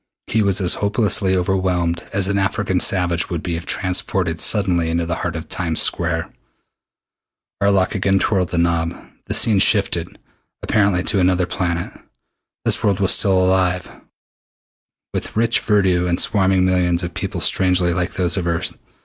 [0.25, 5.05] He was as hopelessly overwhelmed as an African savage would be if transported suddenly into
[5.05, 6.33] the heart of Times Square.
[7.61, 8.95] Arlok again twirled the knob.
[9.27, 10.17] The scene shifted,
[10.63, 11.93] apparently to another planet.
[12.65, 13.91] This world was still alive,
[15.13, 18.75] with rich verdure and swarming millions of people strangely like those of Earth.